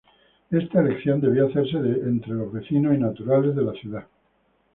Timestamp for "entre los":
2.09-2.51